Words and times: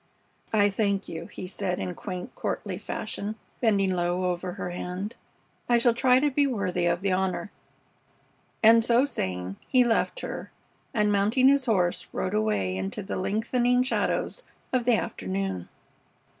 "I 0.51 0.71
thank 0.71 1.07
you," 1.07 1.27
he 1.27 1.45
said 1.45 1.77
in 1.77 1.93
quaint, 1.93 2.33
courtly 2.33 2.79
fashion, 2.79 3.35
bending 3.59 3.93
low 3.93 4.31
over 4.31 4.53
her 4.53 4.71
hand. 4.71 5.15
"I 5.69 5.77
shall 5.77 5.93
try 5.93 6.19
to 6.19 6.31
be 6.31 6.47
worthy 6.47 6.87
of 6.87 7.01
the 7.01 7.11
honor." 7.11 7.51
And 8.63 8.83
so 8.83 9.05
saying, 9.05 9.57
he 9.67 9.83
left 9.83 10.21
her 10.21 10.49
and, 10.91 11.11
mounting 11.11 11.49
his 11.49 11.65
horse, 11.67 12.07
rode 12.13 12.33
away 12.33 12.75
into 12.75 13.03
the 13.03 13.15
lengthening 13.15 13.83
shadows 13.83 14.41
of 14.73 14.85
the 14.85 14.95
afternoon. 14.95 15.69